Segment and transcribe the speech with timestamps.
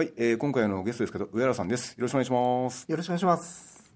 [0.00, 1.90] はい、えー、今回のゲストですけど上原さんです。
[1.90, 2.86] よろしくお願いします。
[2.90, 3.92] よろしくお願いします。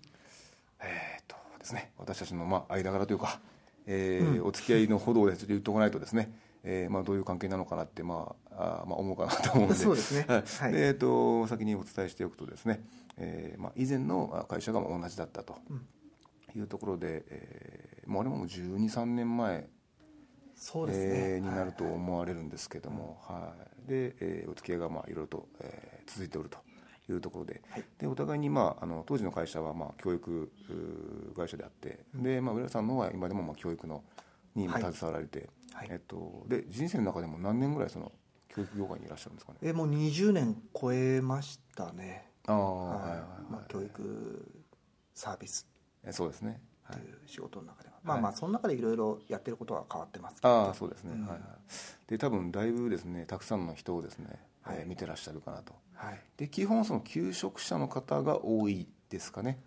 [0.79, 3.41] えー、っとですね私たちのまあ間柄というか、
[3.87, 9.75] えーお付き合いのほどをちょっと言っておかないとですね、えーまあ、どういう関係なのかなって、まああーまあ、思うかなと思うんで。
[9.81, 10.27] そうですね。
[10.29, 10.43] はい。
[10.75, 12.85] えーっと先にお伝えしておくとですね、
[13.17, 15.57] えーまあ、以前のあ会社がまあ同じだったと
[16.55, 19.71] いうところで、えーもうあれももう1 2 3年前
[20.57, 21.05] そうですね。
[21.07, 23.55] えーになると思われるんですけども、は
[23.87, 26.59] い、で、えーお付き合いがまあいろいろと、えー続いておると
[27.11, 27.63] いうところで,、
[27.99, 30.53] でお互いに、まあ、あの当時の会社はまあ教育
[31.37, 34.05] 会社であって、でまあ、上田さんの方は今でもまあ教育の
[34.55, 35.89] に携わられて、はい。
[35.91, 38.13] えっと、で人生の中でも何年ぐらいその
[38.49, 39.59] 教育業界にいらっしゃるんですかね？
[39.63, 42.31] えもう20年超えましたね。
[42.47, 43.01] ああ、はい。
[43.01, 43.53] はいはいはい。
[43.53, 44.63] まあ教育
[45.15, 45.67] サービス
[46.05, 50.49] えそうですね、はいという仕事の中では、まあまあその中でいろいろやってることは変わってますけど。
[50.49, 51.21] ああそうですね、うん。
[51.23, 51.41] はいはい。
[52.07, 54.77] で多分だいぶですねたくさんの人をですね、はい。
[54.81, 55.75] えー見てらっしゃるかなと。
[55.95, 56.21] はい。
[56.37, 59.59] で基本その求職者の方が多いですかね、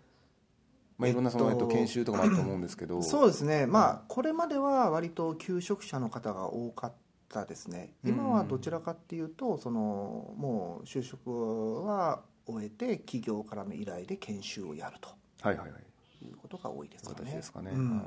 [0.98, 3.02] まあ、いろんなその、えっとえっと、研修とかもあると思うんですけど。
[3.02, 3.66] そうですね。
[3.66, 6.92] まあこれまでは割と求職者の方が多かっ
[7.28, 7.94] たですね。
[8.04, 15.08] 今はどちらかっていうとそのもう就職は終えて企業からの依頼で研修をやると。
[15.40, 15.82] はいはいはい
[16.24, 17.16] いうことが多いですかね。
[17.26, 18.02] 私ですかね、うん。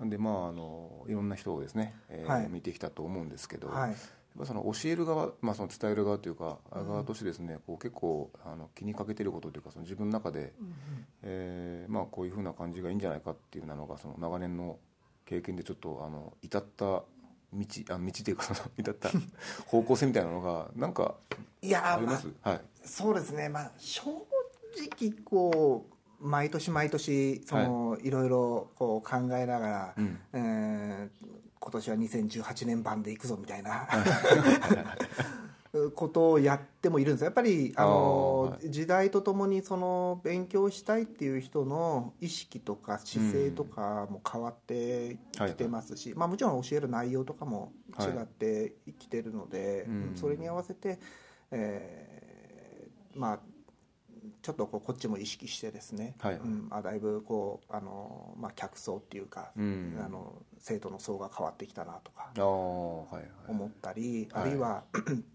[0.00, 2.48] なんでまああのいろんな人をですね、えーはい。
[2.48, 3.90] 見てきたと思うんですけど、はい。
[3.90, 3.96] やっ
[4.38, 10.52] ぱその教える側、まあ、その伝える側というか、側としてですねこう結構あの気にかけてることというかその自分の中で、
[11.22, 14.78] えーまあ、こういうふうな感じがいいんじゃないかっていうのがその長年の
[15.26, 17.04] 経験でちょっとあの至った道
[17.90, 19.10] あ道というか至った
[19.66, 21.14] 方向性みたいなのがなんか
[21.60, 22.60] いやーまああります、はい。
[22.84, 24.02] そうですね、まあ、正
[24.98, 30.18] 直こう毎年毎年その、い、ろいろこう考えながら、うん。
[30.32, 33.86] えー今年は2018年版でいくぞみたいな。
[35.94, 37.26] ことをやってもいるんですよ。
[37.26, 50.12] やっぱりあのは時代とともにその勉強したいっていう人の意識とか姿勢とかも変わってきてますし、まあ、もちろん教える内容とかも違ってきてるので、うん。
[50.14, 50.98] それに合わせて、
[51.50, 53.38] えーまあ
[54.42, 56.34] ちょっとこうこっちも意識してですね、はい。
[56.34, 60.00] うん、あだいぶこうあの、まあ、客層っていうか、うん。
[60.04, 63.24] あの生徒の層が変わってきたなとかああはいはい。
[63.48, 64.42] 思ったり、はい。
[64.42, 64.84] あるいは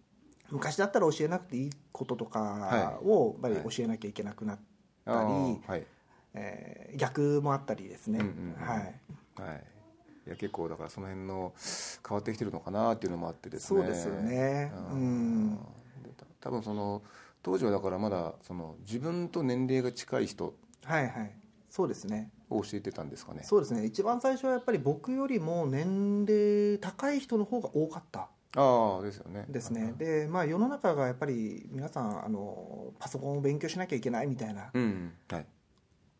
[0.52, 3.06] 昔だったら教えなくていいこととかはい。
[3.06, 3.76] をやっぱりはい。
[3.76, 4.60] 教えなきゃいけなくなっ
[5.06, 5.86] たり、はい。
[6.34, 8.68] えー逆もあったりですね、うんうんうん。
[8.68, 9.64] はい、はい。
[10.26, 11.54] いや結構だからその辺の
[12.08, 13.80] 変わってきてるのかなっていうのもあってですね。
[13.80, 14.74] そうですよね。
[14.92, 15.60] ううん。
[16.42, 17.02] 多分その
[17.48, 20.54] 当時はだからまだその自分と年齢が近い人
[20.84, 21.32] はいはい。
[21.70, 22.30] そうですね。
[22.50, 23.44] を教えてたんですかね？
[23.44, 23.86] そうですね。
[23.86, 28.28] 一番最初はやっぱり僕よりも年齢高い人の方が多かった。
[28.56, 29.46] ああですよね。
[29.48, 29.94] ですね。
[29.98, 35.46] でまあ世の中がやっぱり皆さんあのパソコンを勉強しなきゃいけないみたいなうんはい。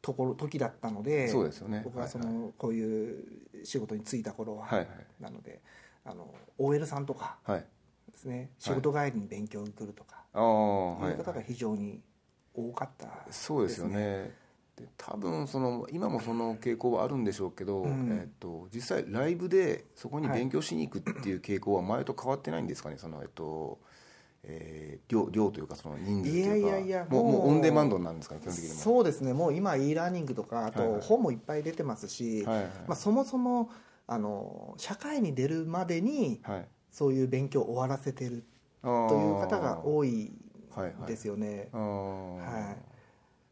[0.02, 1.82] ところ時だったのでそうですよね。
[1.84, 2.54] 僕はその、はい。
[2.58, 4.90] こういう仕事に就いた頃は、はいはい。
[5.20, 5.62] なので
[6.06, 7.66] あの OL さんとかはい
[8.18, 8.50] ですね。
[8.58, 11.14] 仕事帰りに勉強に来るとか、はいい。
[11.14, 12.02] う方が非常に
[12.54, 14.34] 多かったそうですよね。
[14.76, 18.10] で多分その今もその傾向はあるんでしょうけど、うん。
[18.12, 22.98] えっと実際ライブでそこに勉強しに行くっていう傾向は前と変わってないんですかね？
[22.98, 23.80] そのえっと
[24.44, 26.56] えー量量というかその人数というか。
[26.58, 27.48] いやいやいやもうもう。
[27.50, 28.76] オンデマンドなんですかね基本的にも。
[28.76, 29.34] そうですね。
[29.34, 32.68] もう今 e ラーニングとかあはいとはい本もいっぱい出てますし、はいはい。
[32.88, 33.70] まあ、そもそも
[34.06, 38.44] あの社会に出るまでにはいそういう勉強を終わらせてる
[38.82, 40.32] とという方が多い
[40.70, 41.08] はいはい。
[41.08, 42.36] ですよね、あー。
[42.38, 42.78] はい。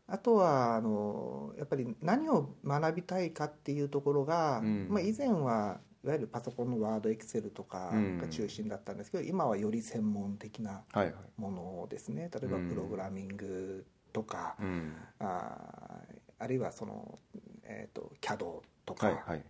[0.07, 4.87] あとはあのやっぱり何を学びたいかっていうところが、うん。
[4.89, 7.91] まあ、以前はいわゆるパソコンのワードエクセルとか
[8.21, 11.13] が中心だったんですけど、今はより専門的なはいはい。
[11.37, 12.29] ものですね。
[12.31, 12.69] 例えばうん。
[12.69, 14.93] プログラミングとか、うん。
[15.19, 17.17] あーあるいはその、
[17.63, 19.15] えー、と CAD とか、はい。
[19.25, 19.43] はい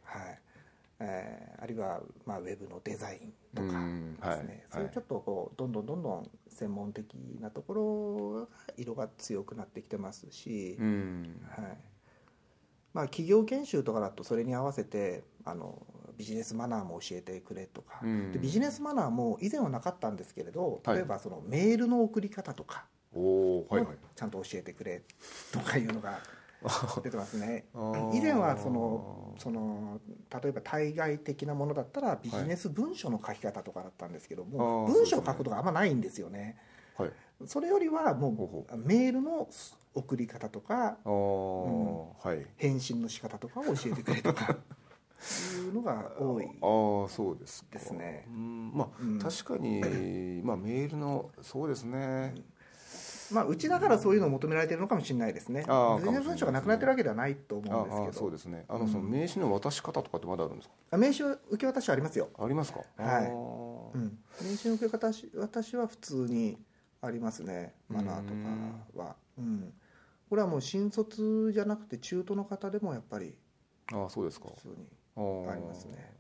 [1.00, 8.48] えーあるいは、まあ、ウェブのデザインとかうんですね、はいそういうちょっとこうどんどんどんどん専門的なところが
[8.78, 11.42] 色が強くなってきてますし、うん。
[11.50, 11.78] はい。
[12.94, 15.86] まあ、企業研修とかだとそれに合わせてあの
[16.18, 18.32] ビジネスマナーも教えてくれとか、うん。
[18.32, 20.96] でビジネスマナーも以前はなかったんですけれどはい。
[20.98, 22.86] 例えばそのメールの送り方とか
[23.70, 25.02] はいちゃんと教えてくれ
[25.52, 26.20] とかいうのが
[27.04, 27.66] 出てますね。
[28.14, 30.00] 以前はそのその
[30.42, 36.58] 例えば対外的なものだったらビジネス文書の書き方とかだったんですけども、あー文章を書くことがあんまないんですよね。
[36.98, 37.12] はい。
[37.46, 39.48] それよりはもほうメールの
[39.94, 42.46] 送り方とかああ、はい。
[42.58, 44.58] 返信の仕方とかを教えてくれとか。
[45.66, 47.70] いうのが多いああそうですか。
[47.72, 48.26] ですね。
[48.28, 48.72] うん。
[48.74, 49.20] まあ、うん。
[49.20, 52.36] 確かに、まあ、メールのそうですね
[53.32, 55.64] まあうちだからそういうのを求められてるのかもしれないですね。
[55.68, 58.10] あービジネス文書がなくなってるわけではないと思あうんですけど。
[58.10, 58.66] あそうですね。
[58.68, 60.74] あの、その名刺の渡し方とかってまだあるんですか？
[60.92, 62.30] あ名刺受け渡しはありますよ。
[62.38, 62.82] ありますか？
[62.98, 63.32] はい。
[63.32, 66.58] うん、名刺の受け方し私は普通に
[67.02, 67.74] ありますね。
[67.90, 68.34] マナーと
[68.96, 69.16] かは。
[69.38, 69.74] うん。
[70.30, 73.36] これはもう新卒じゃなくて中途の方でもやっぱり
[73.94, 74.50] ああそうですか。
[74.56, 74.88] 普通に
[75.50, 76.12] ありますね。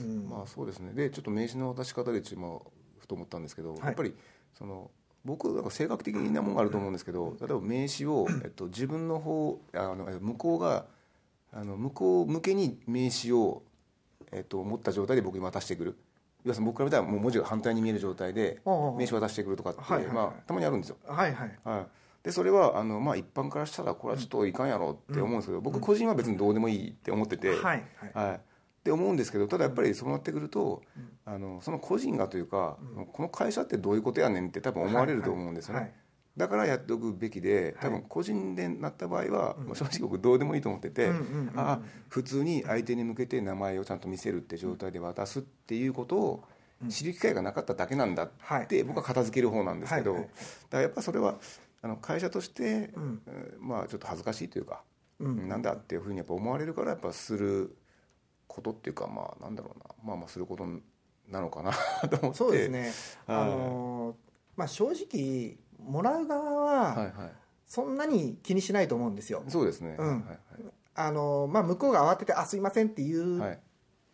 [0.00, 0.28] うん。
[0.28, 0.92] まあそうですね。
[0.92, 2.58] でちょっと名刺の渡し方でちょっと今
[2.98, 3.78] ふと思ったんですけど、い。
[3.78, 4.14] やっぱり
[4.54, 4.90] その
[5.28, 10.86] 僕なんか性格的なものがあると思うんですけど例えば名刺を、えっと、自分の方あのえ向こうが
[11.52, 13.62] あの向こう向けに名刺を、
[14.32, 15.96] えっと、持った状態で僕に渡してくる。
[16.44, 20.14] 要するに僕から見たらもう文字が反対に見える状態で名刺渡してくるとかって、はいはいはい。
[20.14, 20.96] まあ、たまにあるんですよ。
[21.06, 21.58] はいはい。
[21.64, 21.86] はい、
[22.24, 27.84] でそれはあの、まあ、一般からしたらこれはちょっといかんやろって思うんですけど、僕個人は別にどうでもいいって思ってて、はいはい。
[28.14, 28.40] はい、
[28.78, 30.82] って思うんですけどただやっぱりそうなってくると、
[31.24, 32.78] あのその個人がというか、
[33.12, 35.98] この会社ってどういうことやねんって多分思われると思うんですよね、はいはい。
[36.36, 41.10] だからやっておくべきで多分個人でなった場合は、まあ正直僕どうでもいいと思ってて、
[41.56, 46.44] ああ普通に相手に向けて名前をちゃんと見せるって状態で渡すっていうことを
[46.88, 48.68] 知る機会がなかっただけなんだっはい。
[48.68, 50.30] て僕は片付ける方なんですけど、はいはい。
[50.30, 51.38] だからやっぱそれは
[51.82, 53.22] あの会社として、うん。
[53.26, 54.82] えーまあちょっと恥ずかしいというか、
[55.18, 55.48] うん。
[55.48, 57.76] なんだっていうふうにやっぱ思われるからやっぱする
[58.48, 59.94] ことっていうかまあなんだろうな。
[60.02, 60.66] まあまあすること
[61.28, 61.72] なのかな。
[62.10, 62.38] と思って。
[62.38, 62.80] そうですね。
[62.80, 62.92] はい。
[63.42, 64.16] あのー
[64.56, 67.32] まあ正直もらう側ははいはい。
[67.66, 69.44] そんなに気にしないと思うんですよ。
[69.46, 70.26] そうですね、うん。
[70.26, 70.38] はい
[70.94, 73.48] あのーまあ向こうが慌てて「あすいません」って言うはい。
[73.50, 73.60] はい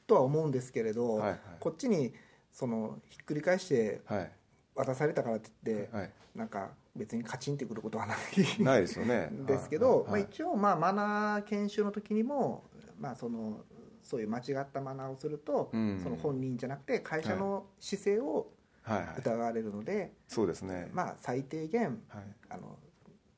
[0.07, 1.39] とは思うんですけれど、はいはい。
[1.61, 2.13] こっちに
[2.53, 4.33] そのひっくり返してはい。
[4.75, 6.13] 渡されたからって言って、はい。
[6.35, 9.31] なんか別にカチンってくることはないないですよね。
[9.47, 10.13] ですけど、はい。
[10.13, 10.23] はい。
[10.23, 12.65] まあ、一応まあマナー研修の時にも、
[12.99, 13.65] まあ、その
[14.05, 16.01] そういう間違ったマナーをすると、うん。
[16.03, 18.53] その本人じゃなくて会社の姿勢を
[18.83, 19.07] はいはい。
[19.19, 20.91] 疑われるので、そうですね。
[20.93, 22.25] まあ、最低限はい。
[22.51, 22.79] あの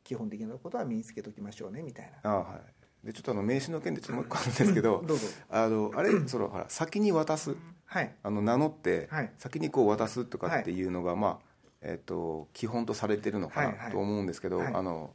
[0.02, 2.30] 基本的なことは身につけときましょうねみたいな。
[2.30, 2.60] あは
[3.02, 3.06] い。
[3.06, 5.26] でちょっとあの名刺の件でちょっともう一個あるんですけど どうぞ。
[5.48, 7.56] あのあれそのほら先に渡す。
[7.84, 8.14] はい。
[8.22, 9.32] あの名乗ってはい。
[9.38, 11.46] 先にこう渡すとかっていうのが、まあ
[11.80, 13.92] えっと基本とされてるのかはいはない。
[13.92, 14.74] と思うんですけど、はい。
[14.74, 15.14] あの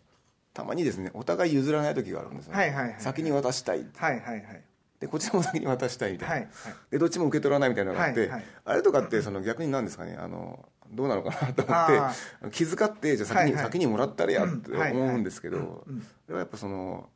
[0.54, 3.02] たまにですねお互い譲らない時があるんですよね、はいはいはい。
[3.02, 3.86] 先に渡したい。
[3.96, 4.64] はいはいはい
[5.02, 6.48] でこちらも先に渡したいみたいな、はい
[6.92, 8.44] でどっちも受け取らないみたいなのがあって、はいはい。
[8.66, 12.14] あれとかってその逆に何ですかねあのどうなのかなと思あ
[12.46, 13.64] って気遣ってじゃあ先に,、はいはい。
[13.66, 17.10] 先にもらったらやって思うんですけど、うんそれはやっぱその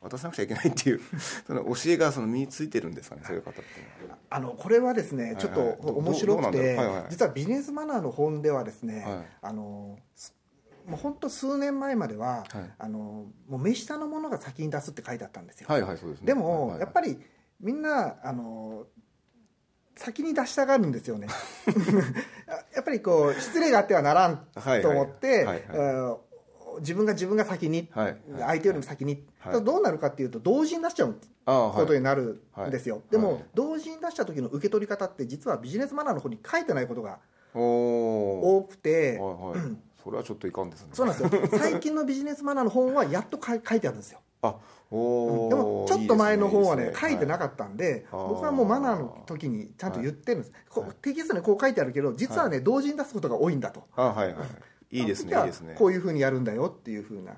[0.00, 1.00] 渡さなくちゃいけないっていう
[1.46, 3.62] その教えがその身についてるんですかねそういう方って
[4.30, 5.36] あのこれはですねいはい。
[5.36, 7.04] ちょっと面白くてうはいはい。
[7.10, 9.26] 実はビジネスマナーの本ではですね、はい。
[9.42, 10.34] あのす
[10.86, 12.70] もう本当数年前までは、はい。
[12.78, 16.26] あのもう目下のものが先に出すって書いてあったんですよ、はいはいそうですね。
[16.26, 17.18] でも、はいはいやっぱり
[17.60, 18.86] みんなあの
[19.94, 21.28] 先に出したがるんですよね。
[22.74, 25.90] やっぱりこう失礼があってはならんはいと思ってはいはい。
[25.90, 26.20] あの
[26.80, 29.64] 自分が自分が先に、はい相手よりも先に、はい。
[29.64, 33.36] どうなるかっていうと同時に出しちゃうことになるんですよ、でも、はい。
[33.36, 33.44] はい。
[33.54, 37.18] 同時に出した時の受け取り方って実はビジネスマナーの方に書いてないことが
[37.54, 40.88] 多くて、はいはい それはちょっといかんですね。
[40.92, 41.58] そうなんですよ。
[41.58, 44.20] 最近のビジネスマナーの本はやっと書い書いてあるんですよ。
[44.42, 44.56] あ
[44.90, 48.28] でもちょっと前の本はね書いてなかったんで、はい。
[48.28, 50.90] 僕はもうマナーの時にちゃんと言ってるんです、こはい。
[50.90, 53.84] うテキストにこう書いてあるけど実はね、同時に出すことが多いんだと。
[53.96, 54.44] あはいは
[54.90, 54.98] い。
[54.98, 55.74] いいですねいいですね。
[55.78, 57.32] こういうふうにやるんだよっていうふうな。
[57.32, 57.36] い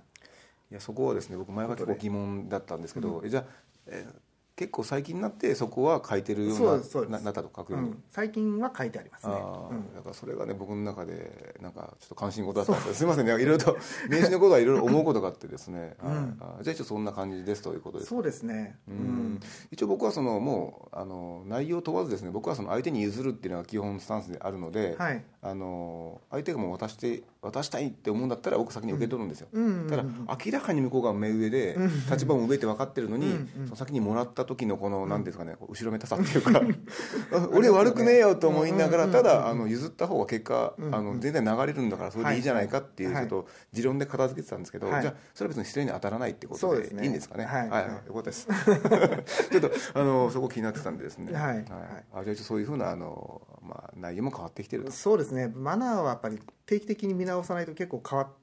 [0.71, 3.45] やそこはですね僕前は結構疑問だったんですけど、えじゃあ、
[3.87, 4.24] えー
[4.57, 9.33] 結構最近になってそこは書いてるよそうなななったと書くうように、ん、最近は書いてありますね。
[9.35, 12.99] だからそれがね僕の中でなんかちょっと関心事だったんです。
[12.99, 13.33] すみませんね。
[13.33, 13.77] いろいろと
[14.09, 16.39] 名刺のことはいろいろ思うことがあってですね、はいうん。
[16.41, 18.11] あじゃあ一応そんな感じですということです。
[18.11, 18.79] そうですね。
[18.89, 18.99] ううん
[19.35, 19.41] ん。
[19.73, 25.25] 一応僕はそのもうあの内容問わずですね僕はその相手に譲るっていうのが基本スタンスであるので、はい。
[25.43, 29.49] あの相手がもう渡して渡したいって思うんだったら僕先に受け取るんですよ、
[29.89, 30.05] ただ
[30.45, 32.07] 明らかに向こうが目上でうん。
[32.11, 33.33] 立場も上って分かってるのに、
[33.67, 36.61] その先にもらった時のこの何ですかね後ろめたさっていうか
[37.53, 45.07] 俺悪くねえよと思いながらただあの譲った方が結果あの全然流れるんだからそれでいいじゃないかっていうちょっと持論で片付けてたんですけどじはい。
[45.07, 47.45] ゃあそれは別に失礼に当たらないってことでいいんですかね？
[47.45, 47.69] はい。
[47.69, 47.85] はい。
[48.07, 48.47] よかったです。
[49.51, 51.33] ちょっとあのそこ気になってたんでですね。
[51.33, 51.65] はい。
[52.15, 54.93] あじゃあそういうふうなあのまあ内容も変わってきてると。
[54.93, 55.53] そうですね。
[55.55, 58.35] マナーはやっぱり定期的に見直さないと結構変わって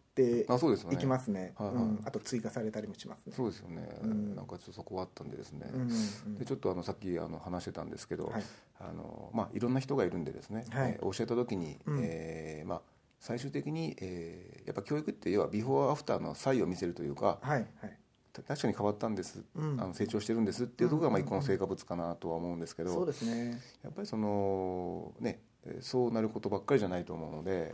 [0.92, 1.54] いきますね。
[1.56, 1.76] はいはい。
[1.76, 2.02] うん。
[2.06, 3.34] あと追加されたりもしますね。
[3.36, 4.36] そうですよね、うん。
[4.36, 8.44] なんかちょっとそこはあったんでですね、うんうんでちょっとあのさっきあの話してたんですけど、はい。
[8.80, 10.92] あのまあ、いろんな人がいるんでですね、はい。
[10.92, 12.00] えー教えた時に、うん。
[12.02, 12.82] えーまあ、
[13.20, 17.98] 最終的に、えーやっぱ教育って要はビフォーアフターの差異を見せるというかはいはい。
[18.32, 19.82] た確かに変わったんです、うん。
[19.82, 23.60] あの成長してるんですっていうところがまあうん一個の成果物かなとは思うんですけど、そうですね。
[23.84, 25.51] やっぱりそのねえー
[25.82, 27.72] そうなることばっかりじゃないと思うので、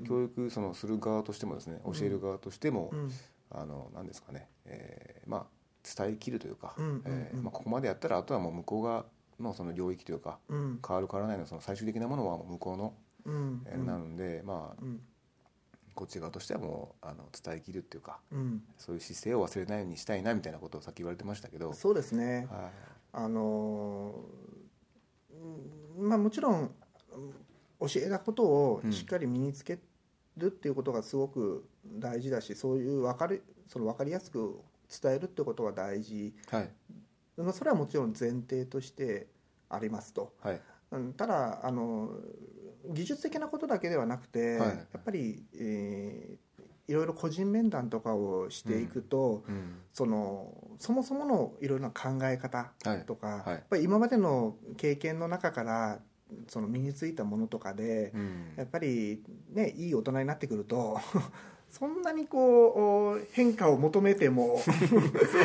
[0.00, 3.10] で教育そのする側としてもですね教える側としても、うん。
[3.50, 5.46] あのなんですかね、えーまあ、
[6.04, 9.06] 伝えきるというか、えーまあ、ここまでやったらあとはもう向こう側
[9.40, 10.80] のその領域というかうん。
[10.86, 13.62] 変わる変わらないのその最終的なものはもう向こうの、うん。
[13.66, 15.00] えーなので、まあ、うん。
[15.94, 18.62] こっち側としてはもうあの伝えきるっていうかうん。
[18.76, 22.46] そういう姿勢を忘れないようにしたいなみたいなことをさっき言われてましたけど、そうですね。
[22.50, 22.70] は
[23.14, 24.14] あの
[25.98, 26.70] まあもちろん
[27.80, 29.78] 教えたことをしっかり身につけ
[30.36, 34.60] るっていうことがすごく大事だしそういう分かるその分かりやすく
[35.02, 36.70] 伝えるってことが大事、いはい。
[37.36, 39.28] まあ、それはもちろん前提として
[39.68, 40.60] ありますと、はい。
[40.90, 42.10] うんただあの
[42.90, 44.68] 技術的なことだけではなくて、はい。
[44.68, 46.48] やっぱり、えー
[46.88, 49.78] いろいろ個人面談とかをしていくと、うん。
[49.92, 53.04] そのそもそものいろいろな考え方はい。
[53.04, 53.48] とか、はい。
[53.50, 56.00] やっぱり今までの経験の中から
[56.46, 58.54] その身についたものとかで、うん。
[58.56, 60.98] やっぱりねいい大人になってくると
[61.70, 64.72] そんなにこう変化を求めてもそ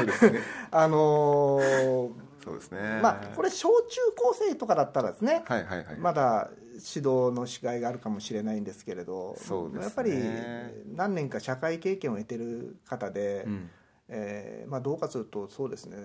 [0.01, 0.39] うですね。
[0.71, 2.11] あのー
[2.43, 2.99] そうですね。
[3.01, 9.83] まあこれ小中高生とかだったらですね、はいはいはい、まだ指導のしがいがあるかもしれないんですけれどそうですね。
[9.83, 10.11] やっぱり
[10.93, 13.69] 何年か社会経験を得てる方で、うん。
[14.09, 15.97] えーまあ、どうかするとそうですね。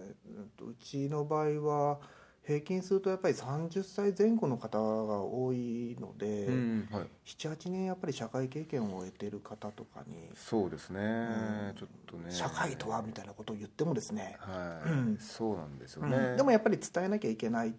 [0.61, 1.99] うんうちの場合は
[2.49, 11.75] 平均するとやっぱり30歳前後の方が多いので、うんはい、78年やっぱり社会経験を得てる方とかに、そうですね、うん。
[11.79, 12.31] ちょっとね。
[12.31, 15.19] 社会とはみたいなことを言ってもですね、はい、うん。
[15.21, 16.11] そうなんですようん。
[16.11, 17.75] ね、でもやっぱり伝えなきゃいけない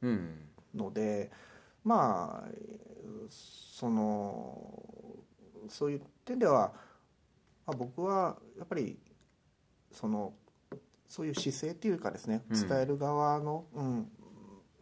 [0.00, 0.38] うん
[0.74, 1.30] ので
[1.84, 2.50] まあ
[3.30, 4.72] その
[5.68, 6.72] そういう点では、
[7.66, 8.98] まあ、僕はやっぱり
[9.92, 10.32] その
[11.08, 12.68] そういう姿勢っていうかですねうん。
[12.68, 14.08] 伝える側の、うん。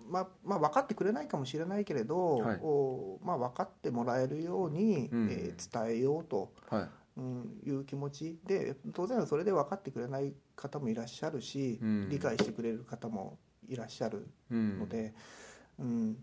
[0.09, 2.61] まあまあ、分かってくれないかもしれないけれど、はい。
[2.63, 5.29] おまあ、分かってもらえるように、うん。
[5.31, 6.89] えー伝えようと、はい。
[7.15, 12.09] うん、いう気持ちで当然それで分かってくれない方もいらっしゃるし、うん。
[12.09, 13.39] 理解してくれる方も
[13.69, 14.79] いらっしゃるうん。
[14.79, 15.15] ので、
[15.79, 16.17] うん。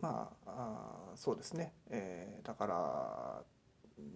[0.00, 3.42] まああーそうですね、えーだから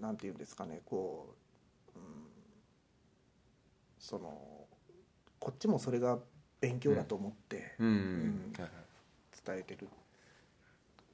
[0.01, 1.35] なんていうんですかねこ
[1.95, 2.05] う、うん、
[3.99, 4.64] その
[5.45, 6.19] こっちもそれが
[6.59, 8.53] 勉強だと思ってうん、うん。
[8.57, 8.71] はいはい。
[9.47, 9.89] 伝えてる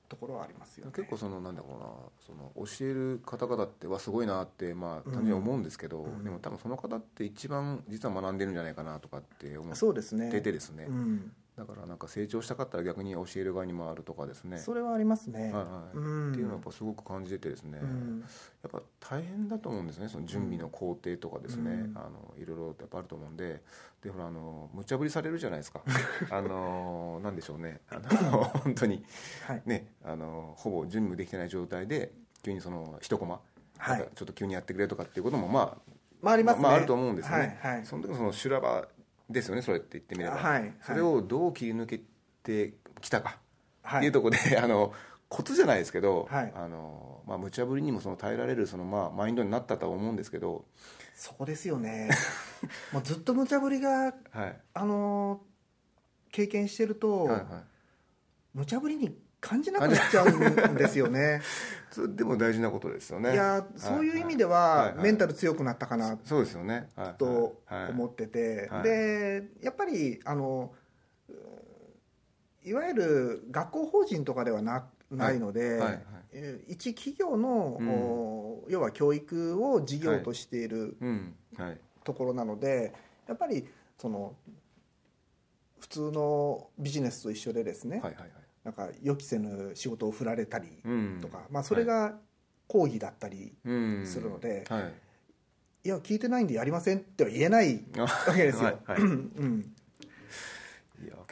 [0.09, 0.93] ところはありますよね。
[0.95, 1.87] 結構そのなんだろうな
[2.25, 5.13] その教える方々ってはすごいなってまあうん。
[5.13, 6.23] 単純に思うんですけど、うん。
[6.23, 10.31] でも多分その方って一番実は学んでるんじゃないかなとかって思っそうですね。
[10.31, 14.59] ててですね、うん、だからなんか成長したかったら逆に教える側に回るとかですね。
[14.59, 15.45] それはありますね。
[15.45, 15.61] はいは
[15.95, 15.97] い。
[15.97, 16.31] うん。
[16.31, 18.25] っていうのはやっぱすごく感じててですね、うん。
[18.63, 21.93] やっぱ大変だと思うんですねその準備の工程とかですね、うん。
[21.97, 23.63] あのいろいろやっぱあると思うんで。
[24.03, 25.83] でほらあの無茶ぶりされるじゃないですか。
[26.31, 27.81] あのなんでしょうね。
[27.91, 29.05] あの 本当に。
[29.47, 29.63] はい。
[29.67, 33.41] ねあのほぼ準備できてない状態で急にその一コマ、
[33.77, 34.09] はい。
[34.15, 35.91] ちょっと急にやってくれとかっていうこともまあ
[36.23, 36.63] まあありますね。
[36.63, 37.87] まあ、あると思うんですよね、はいはい。
[37.87, 38.87] その時のその修羅場
[39.31, 40.75] ですよねそれって言ってみれば、はいはい。
[40.83, 42.01] それをどう切り抜け
[42.43, 43.39] てきたか。
[43.83, 43.99] はい。
[43.99, 44.93] っていうところで、 あの
[45.29, 46.53] コツじゃないですけど、はい。
[46.55, 50.65] あのまあ、無茶ぶりにもその耐えられるその、まあ、マインドになったとは思うんですけど、
[51.15, 52.11] そこですよね。
[52.93, 54.61] もうずっと無茶ぶりがはい。
[54.75, 55.51] あのー
[56.33, 57.45] 経験してると、はいはい、
[58.55, 60.31] 無茶ぶりに感じなくなっちゃう
[60.73, 61.41] んですよね。
[61.91, 63.33] それでも大事なことですよね。
[63.33, 67.91] いやそういう意味では、メンタル強くなったかなそうですよね、とはい。
[67.91, 68.83] 思ってて、はい。
[68.85, 70.73] でやっぱりあの
[71.29, 71.33] う
[72.63, 75.81] いわゆる学校法人とかではなないので、
[76.69, 80.97] 一企業の、要は教育を事業としている
[82.05, 82.95] ところなので、
[83.27, 83.67] やっぱり
[83.99, 84.37] その
[85.81, 88.15] 普通のビジネスと一緒でですね、はい。
[88.15, 88.23] はい。
[88.23, 91.19] はいなんか予期せぬ仕事を振られたりうん。
[91.21, 92.19] とか、まあ、それが
[92.67, 94.93] 抗議だったり、うんするのではい。
[95.83, 98.65] いや聞いてないんでやりませんっては言えないあわけですよ。
[98.65, 99.01] は いはい。
[99.03, 99.75] うん。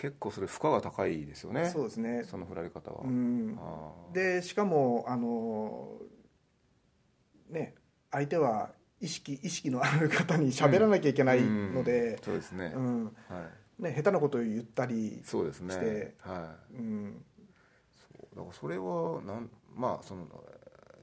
[0.01, 1.69] 結構それ負荷が高いですよね。
[1.69, 2.23] そうですね。
[2.25, 3.59] その振られ方は、うん。
[4.13, 6.01] でしかもあの
[7.51, 7.75] ね
[8.11, 8.71] 相手は
[9.01, 13.05] 意識意識のある方に喋らなきゃいけないのでうん、そうですね、うん。
[13.05, 13.15] はい
[13.79, 15.73] ね、下手なことを言ったり、そうですね。
[15.73, 16.75] してはい。
[16.77, 17.25] うん、
[17.95, 18.37] そう。
[18.37, 20.27] だからそれはなんまあその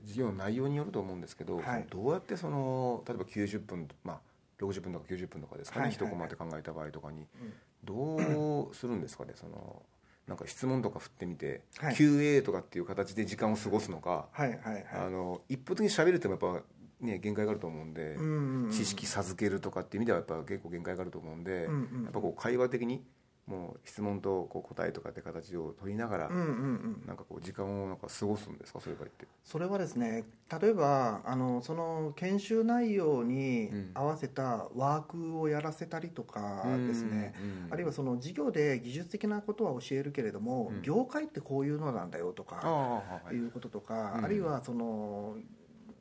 [0.02, 1.86] 授業の内容によると思うんですけど、はい。
[1.90, 4.20] どうやってその例えば90分まあ
[4.60, 6.08] 60分とか90分とかですかね、はいはいはい。
[6.08, 7.54] 一コマって考えた場合とかにうん。
[7.84, 9.82] どうするんですかねその
[10.28, 11.94] なんか質問とか振ってみて、はい。
[11.94, 14.86] QA とかっていう形で時間を過ごすのか、はいはいはい。
[15.06, 16.64] あの一方的に喋るってもやっぱ
[17.06, 18.72] ね限界があると思うんで、うんうんうん。
[18.72, 23.04] 知識授けるとかっていう意味ではやっぱ結構限界があると思うんで、うんうんやっぱこう会話的に
[23.48, 27.04] もう質問とこう答えとかって形を取りながら、うんうんうん。
[27.06, 29.28] なんかこう時間をなんか過ごすんですかそういう場合って。
[29.44, 30.24] それはですね
[30.60, 33.92] 例えばあのその研修内容にうん。
[33.94, 40.82] 合わせたワークをやらせたりとかですね、うんあるいはその授業で技術的なことは教えるけれども、うん。
[40.82, 45.36] 業界ってこういうのなんだよとかはいいうこととか、うんあるいはその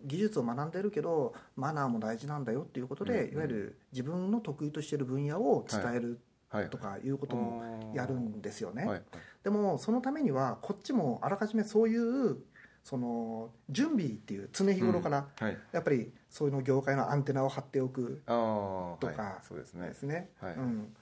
[0.04, 6.20] 技術を学んでるけどマナーも大事なんだよっていうことで、うんいわゆる自分の得意としている分野を伝える
[6.54, 6.70] はい。
[6.70, 8.86] とかいうこともやるんですよね。
[8.86, 9.02] はい。
[9.42, 12.36] でもそのためにはこっちもあらかじめそういう
[12.84, 15.58] その準備っていう常日頃から、はい。
[15.72, 19.88] やっぱりそういうの業界のアンテナを張っておくとかはい、そうですね。
[19.88, 20.54] ですね、はい。
[20.54, 20.94] うん、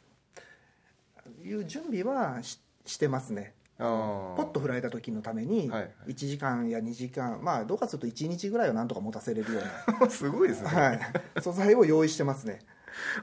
[1.44, 5.92] いう準備はししてますねポッと振られた時のためにはいはい。
[6.08, 9.60] 1時間や2時間まあどうかすると1日ぐらいはなんとか持たせれるよ
[10.00, 11.00] う すごいですね、な、はい、
[11.40, 12.60] 素材を用意してますね。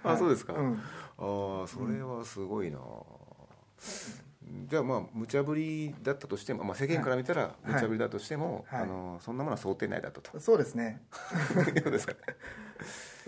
[0.03, 0.73] あそうですか、うん。
[0.73, 2.79] ああそれはすごいな、
[4.67, 7.71] じゃあまあ無茶ぶりだったとしても、まあ、世間から見たらい。
[7.71, 8.81] 無茶ぶりだとしても、はい。
[8.81, 10.39] あのそんなものは想定内だったと。
[10.39, 11.01] そうですね。
[11.85, 12.13] いうですか？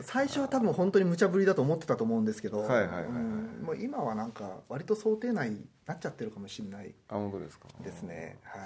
[0.03, 3.12] 最初は多分本当に無茶ぶりだと思ってたと思うんですけど、はいはいはいはい。
[3.12, 7.67] うんもう今はなんか割と想定内になっちゃってるかもしれないあ本当ですか。
[7.84, 8.39] ですね。
[8.43, 8.62] はい。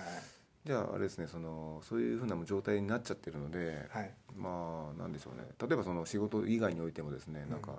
[0.66, 4.12] じゃああれですねそのそういうふうな状態になっちゃってるので、はい。
[4.38, 5.46] まあなんでしょうね。
[5.62, 7.74] 例えばその仕事以外においてもですね、なんか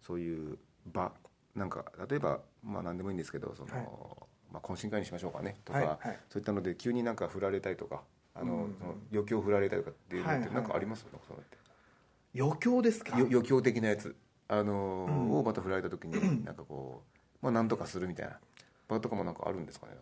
[0.00, 0.56] そういう
[0.86, 1.12] 場
[1.56, 3.88] なんか例えばまあ何でもいいんですけどその、はい。
[4.52, 5.98] まあ、懇親会にしましょうかねとか、はいはい。
[6.28, 8.02] そういったので急になんか振られたりとか
[8.34, 8.68] あの、
[9.12, 10.48] 余興振られたりとかっていうのっはいはい。
[10.48, 11.00] てなんかあります？
[11.02, 11.56] よね、それって
[12.38, 13.18] 余興ですか？
[13.18, 14.14] よ余興的なやつ。
[14.48, 15.32] あの、うん。
[15.38, 17.02] をまた振られた時になんかこ
[17.42, 18.38] うまあなんとかするみたいな。
[18.90, 19.92] 場とかもなんかあるんですかね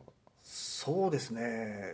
[0.43, 1.93] そうですね。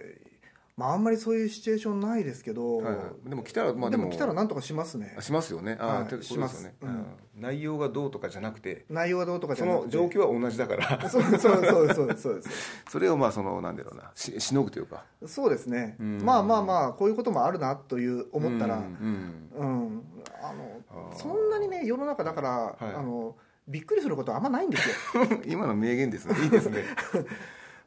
[0.77, 5.15] まああんまりそういうシチュエーションないですけど、はいはい、でも来たらまあでも来たらなんとかしますね。
[5.19, 5.77] あしますよね。
[5.81, 6.71] あ、はいします。
[6.81, 6.89] うん。
[6.89, 7.07] うん。
[7.37, 9.87] 内容がどうとかじゃなくて内容はどうとかじそゃなくて。
[9.87, 11.01] の状況は同じだから。
[11.11, 12.49] そうそうそうそうですそうです。
[12.91, 15.05] それをまあそのなんだろうなししのぐというか。
[15.27, 16.23] そうですね、うん。
[16.23, 18.77] まあまあまあこういうこともあるなという思ったら。
[18.77, 20.03] うんうん、うん
[20.47, 21.17] ああのー。
[21.17, 22.95] そんなにね世の中だから、はい。
[22.95, 24.95] あのびっくりすることはあんまないんですよ。
[25.47, 26.35] 今の名言ですね。
[26.45, 26.85] いいですね。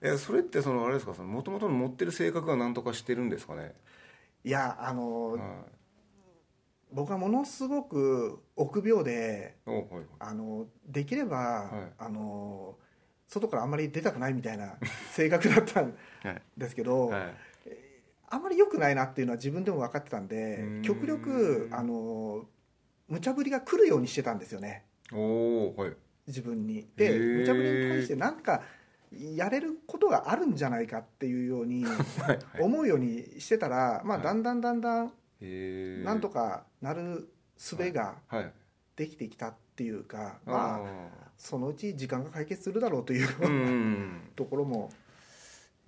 [0.01, 3.73] えそれってそのあれですかもともとの持ってる性格が何とかしてるんですかね、
[4.43, 5.41] いやあの、はい、
[6.91, 10.05] 僕はものすごく臆病でおはいはい。
[10.19, 11.93] あのできれば、はい。
[11.97, 12.77] あの
[13.27, 14.77] 外からあんまり出たくないみたいな
[15.11, 16.41] 性格だったんはい。
[16.57, 17.35] ですけど、はい
[18.29, 20.81] あんまり良くないなっていうのは自分でも分かってたんでうん。
[20.81, 22.45] 極力あの
[23.07, 24.85] 無茶ぶりが来るようにしてたんですよね。
[25.13, 25.93] おおはい。
[26.27, 26.79] 自分に。
[26.79, 27.39] へでー。
[27.39, 28.61] 無茶ぶりに対して何か
[29.11, 34.25] やれることがあるんじゃないかっていうように はい思うようにしてたら、まあ、はい。
[34.25, 35.13] だんだんだんだん
[36.03, 38.51] なんとかなる術がはい
[38.95, 43.27] できてきたっていうか、あまあそのうち時間が解決するだろうという、
[44.35, 44.89] ところも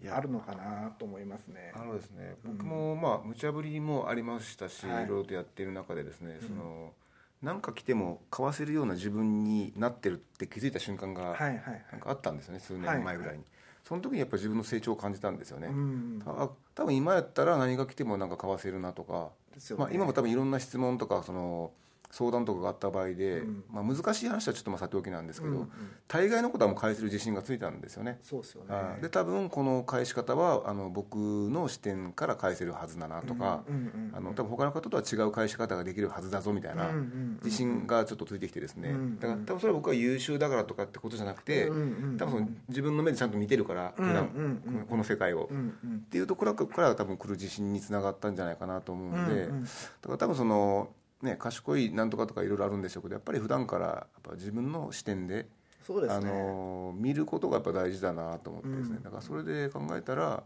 [0.07, 1.73] あるのかなと思いますね。
[1.75, 2.57] あのですねうん。
[2.57, 5.03] 僕もまあ無茶ぶりもありましたし、はい。
[5.05, 6.93] い、ろいろとやっている中でですね、うんその
[7.41, 13.43] なんか来ても買わせるような自分になってるって気づいた瞬間がなんかあったんですよね数年前ぐらいに、
[13.85, 16.21] その時にやっぱ自分の成長を感じたんですよね、うん。
[16.23, 19.77] た多分今やったら何が来てもなんか買わせるなとか、ね。
[19.77, 21.71] まあ、今も多分いろんな質問とかその
[22.11, 23.63] 相談とかがあった場合で、うん。
[23.71, 25.69] まあ、難しい話はちょっとまあさておきなんですけど、うんうん。
[26.07, 28.19] 大概のことはもう返せる自信がついたんですよね。
[28.21, 28.75] そうですよね。
[28.75, 29.01] はい。
[29.01, 33.89] で多分この返し方はあの僕の視点から返せるはずだなとか、うんうん
[34.35, 44.79] 多分他の方とは違う返し方ができるはずだぞみたいなうんうんうん自信がちょっとついてきてですね、うんだから多分それは僕は優秀だからとかってことじゃなくて、うんうんうん多分その自分の目でちゃんと見てるから普段、うんうん。
[44.79, 45.97] うんこの世界を、うんうん。
[45.97, 49.63] っていうところから多分来る自信につながったんじゃないかなと思うんで、うんうん。
[49.63, 50.89] だから多分その
[51.21, 56.31] ね賢いなんとかとかいろいろあるんでしょうけどやっぱり普段からやっぱ自分の視点であそうですね。
[56.31, 59.03] の見ることがやっぱ大事だなと思ってですね、うん。
[59.03, 60.43] だからそれで考えたら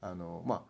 [0.00, 0.62] あのまあ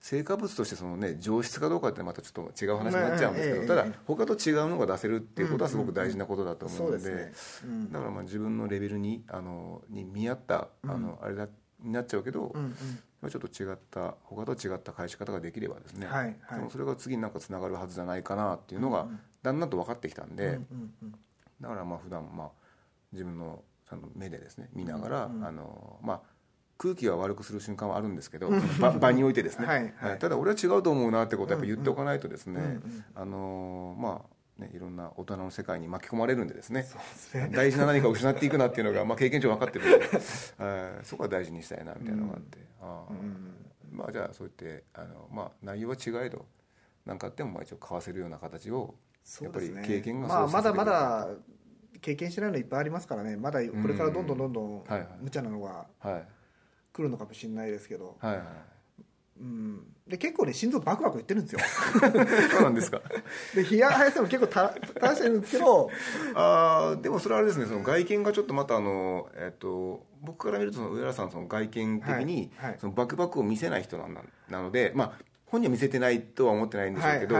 [0.00, 3.98] 成果物としてその、ね、上質かどうかってまたちょっと違う話になっちゃうんですけど、まあただええ。
[4.06, 7.32] 他と違うのが出せるっていうことはすごく大事なことだと思うので,、
[7.90, 11.48] だからまあ自分のレベルにあのに見合ったあの、あれだ
[11.82, 12.54] になっちゃうけど、
[13.28, 16.36] ちょっと違った他と違った返し方ができればですね、はいはい。
[16.54, 19.06] そのそれが次になんかつながるはずじゃないかなっていうのが
[19.42, 21.14] だんだんと分かってきたんで、うんうんうん。
[21.60, 22.50] だからまあ普段まあ
[23.12, 26.20] 自分のその目でですね見ながら、あのまあ
[26.78, 28.48] 空気は悪くする瞬間はあるんですけど、
[28.80, 30.18] 場場においてですね、はいはい。
[30.18, 36.86] ただ俺は違うと思うなってことはやっぱ言っておかないとですね、うんうんあのまあねいろんな大人の世界に巻き込まれるんでですね。
[37.34, 37.50] ね。
[37.52, 40.06] 大事な何かを失っていくなっていうのが、まあ、経験上分かってるんで、
[40.64, 41.04] はい。
[41.04, 46.46] そこは大事にしたいなみたいなのがあって、あーまあじゃあそう言ってあの、まあ、内容は違えど
[47.04, 48.94] 何かあってもまあ一応交わせるような形を
[49.42, 49.84] やっぱりそうですね。
[49.86, 51.28] 経験がまあ、まだまだ
[52.00, 53.36] 経験してないのいっぱいありますからね。
[53.36, 54.84] まだこれからどんどんどんどん
[55.20, 56.28] 無茶なのがはい。
[56.92, 58.44] 来るのかもしれないですけど、はいはい
[59.40, 61.60] うん、で結構ね心臓バクバクいってるんですよ。
[62.52, 63.00] そうなんですか。
[63.56, 65.90] で冷や早さも結構た垂らしてるんですけど
[66.34, 72.78] あーでもそれはあれですねその外見がちょっとまたあの、えっと僕から見るとその上原さんその外見的に、はいはい。
[72.78, 74.06] そのバクバクを見せない人な
[74.50, 77.36] なのでまあ本人は見せてないとは思ってないんでしょうけど、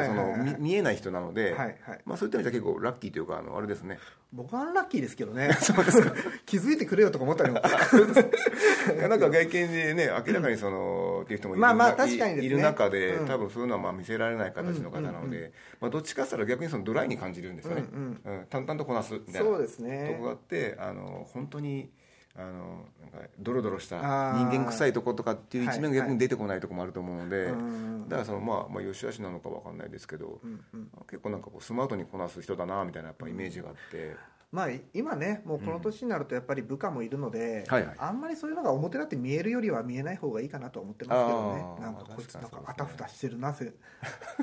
[0.58, 2.00] 見えない人なので、はいはい。
[2.04, 3.98] まあ、そういった意味では結構ラッキーというかあのあれですね
[4.32, 5.52] 僕はアンラッキーですけどね。
[5.60, 6.14] そうですか。
[6.46, 7.60] 気づいてくれよとか思ったりも
[9.08, 12.44] なんか外見でね明らかにそそのっていう人もいる,、まあまあ確かにね。
[12.44, 13.26] いる中で、うん。
[13.26, 21.90] 多分そういうのはまあ見せられない形の方なので、まあ、どっちかって言ったら逆にそのドライに感じるんですよね、うんうん淡々とこなすみたいなそうですとこがねあってあの本当に
[22.36, 28.08] あのなんかドロドロした人間臭いとことかっていう一面が逆に出てこないとこもあると思うので、うん。
[28.08, 30.90] だからそのまあまあ良し悪しなのかわかんないですけど、うんうん。
[31.08, 34.16] 結構なんかこうスマートにこなす人だなみたいなやっぱイメージがあって、
[34.52, 37.96] まあ今ねもうこの年になるとやっぱり部下もいるので、はいはい。
[37.98, 41.80] あんまりそういうのが表立って見えるよりは見えない方がいいかなと思ってますけどね。
[41.80, 43.72] なんかこいつなんかあたふたしてるなせ。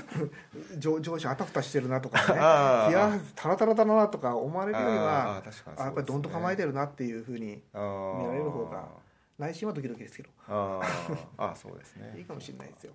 [0.79, 2.39] 上上司あたふたしてるなとかね。
[2.39, 5.83] いやタラタラだなとか思われるよりあはー確かにそうですね。
[5.83, 8.87] あやっぱりどんと構えてるなっていうふうに見られる方が
[9.37, 10.29] 内心はドキドキですけど。
[10.47, 11.51] あー。
[11.51, 12.13] あそうですね。
[12.17, 12.93] いいかもしれないですよ、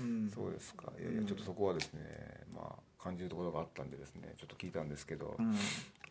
[0.00, 0.92] うん、そうですか。
[0.98, 2.00] いやいやちょっとそこはですね、
[2.52, 5.54] まあ感じるところがあったんでですねちょっと聞いたんですけど、うん。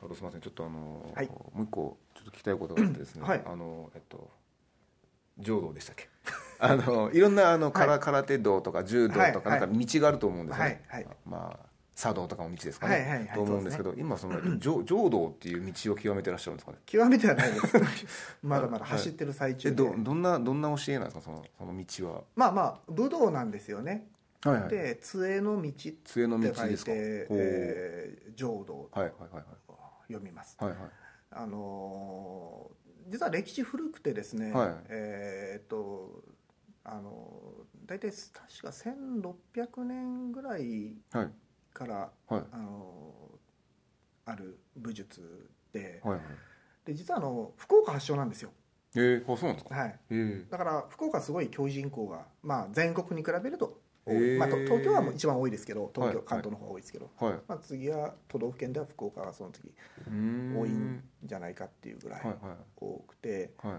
[0.01, 1.27] あとすみませんちょっとあの、はい。
[1.27, 3.43] もう一個ちょっと聞きたいことがあってですね、はい。
[3.45, 4.29] あのえっと
[5.37, 6.09] 柔道でしたっけ？
[6.59, 7.99] あのいろんなあの空,、はい。
[8.01, 9.59] 空手道とか柔道とか、はい。
[9.61, 11.03] なんか道があると思うんですよね、はい。
[11.05, 11.17] はい。
[11.25, 13.03] まあ茶道とかも道ですかね、はい。
[13.03, 13.17] はい。
[13.19, 13.27] はい。
[13.35, 16.77] と思うんですけど今その 柔柔道っていう道を極めてらっしゃるんですかね？
[16.85, 17.77] 極めてはないです。
[18.41, 21.21] まだまだ走ってる最中えで、どどんなどんな教えなんですか？
[21.21, 22.23] そのその道は。
[22.35, 24.07] まあまあ武道なんですよね
[24.45, 24.69] はいはい。
[24.69, 26.91] で杖の道って杖の道書いですか？
[26.93, 29.43] えー浄土はいはいはい
[30.07, 30.79] 読みます、はいはい。
[30.79, 30.91] はい
[31.31, 32.79] あのー
[33.11, 34.75] 実は歴史古くてですね、はい。
[34.89, 36.23] えーっと
[36.83, 41.29] あのー大体確か1600年ぐらいはい。
[41.73, 42.43] から、はい。
[42.51, 46.21] あのーある武術ではいはい。
[46.85, 48.51] で実はあの福岡発祥なんですよ、
[48.95, 49.75] えー、あそうなんですか？
[49.75, 50.49] はい、えー。
[50.51, 53.78] だから福岡すごい教員人口が、まあ、全国に比べると
[54.37, 57.33] まあ、と東京はもう一番多いですけど東京、はい関東の方が多いですけど、はい。
[57.47, 59.71] まあ、次は都道府県では福岡がその次
[60.07, 62.55] 多いんじゃないかっていうぐらいはいはい。
[62.77, 63.73] 多くて、はい。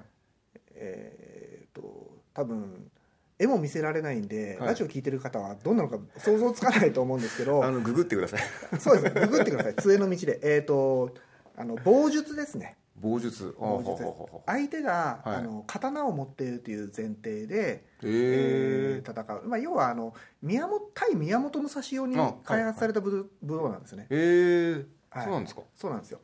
[0.74, 2.90] えー、と多分
[3.38, 4.68] 絵も見せられないんで、はい。
[4.68, 8.40] ラジオ聞いてる方はどんなのか想像つかないと思うんですけどあのググってください。
[8.78, 9.20] そうですね。
[9.20, 9.74] ググってください。
[9.80, 10.40] 杖の道で。
[10.42, 11.14] えっ、と
[11.56, 13.54] あの棒術ですね棒術。
[13.84, 14.04] 術。
[14.46, 15.36] 相手が、はい。
[15.36, 24.06] あの刀を持っているという前提で、ええー戦う、まあ、要はあの宮本対宮本武蔵用に開発された武,、武道なんですよね。
[24.10, 24.86] ー、えー。
[25.10, 25.24] はい。
[25.24, 25.62] そうなんですか？
[25.74, 26.20] そうなんですよ。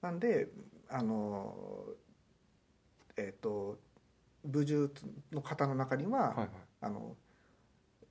[0.00, 0.48] なんで
[0.88, 1.84] あの
[3.16, 3.78] えっ、と
[4.44, 4.90] 武術
[5.32, 6.48] の方の中には、はい
[6.80, 7.16] あの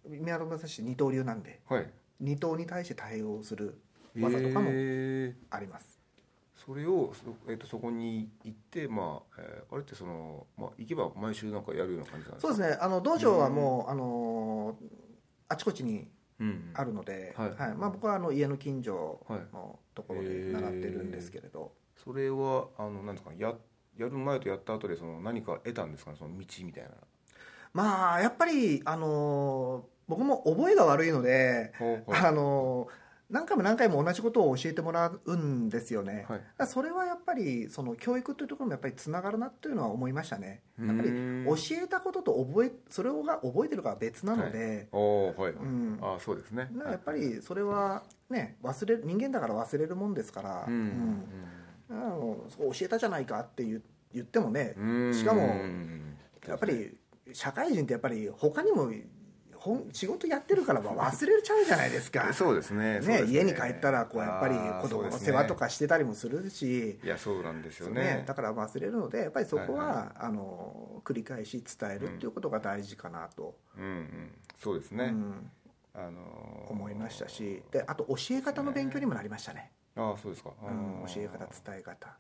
[0.05, 1.79] 宮本武蔵二刀流なんではい。
[1.79, 3.79] はい二刀に対して対応する
[4.15, 5.96] 技とかもえーあります、
[6.67, 12.41] それをそ,、えー、とそこに行ってまあ、えーあれってその、まあ、行けば毎週なんかやるような感じなんですか？
[12.41, 12.77] そうですね。
[12.81, 14.75] あの道場はもう、あの
[15.47, 17.49] あちこちにうんあるので、はい。
[17.77, 19.39] まあ、僕はあの家の近所はい。
[19.53, 21.71] のところで習ってるんですけれど、
[22.03, 23.31] それはあのなんですか？
[23.37, 23.53] や
[23.97, 26.11] やる前とやった後でその何か得たんですか？
[26.11, 26.89] ねその道みたいな。
[27.73, 32.87] まあやっぱり、あの僕も覚えが悪いので、はいあの
[33.29, 36.67] 何回も何回も同じことを教えてもらうんですよね、はい。
[36.67, 40.61] それはやっぱりその教育というところもやっぱりつながるなというのは思いましたね。
[40.79, 45.53] やっぱり教えたことと覚えそれが覚えてるかは別なので、おーはい。
[45.53, 45.99] はい、うん。
[46.01, 46.69] あそうですね。
[46.89, 51.25] やっぱりそれはね忘れる人間だから忘れるもんですから、うん。
[51.89, 51.97] うん。
[51.97, 53.81] あのそう教えたじゃないかって言
[54.13, 55.13] 言ってもねうん。
[55.13, 56.17] しかもうん。
[56.47, 56.97] やっぱり
[57.33, 58.89] 社会人ってやっぱり他にも
[59.67, 62.31] 本仕事やってるからまあ忘れちゃうじゃないですか。
[62.33, 62.99] そうですね。
[62.99, 68.23] ねです家に帰ったらこうやっぱり子供の世話とかしてたりもするし、いやそうなんですよね。
[68.25, 74.31] だから忘れるのでやっぱりそこは、はいはあの繰り返し伝えるっていうことが大事かなと、うんうん。
[74.57, 75.51] そうですね、うん。
[75.93, 77.61] あのー思いましたし。
[77.71, 82.17] であと教え方の勉強にもなりましたね、ああそうですか、うん、教え方伝え方、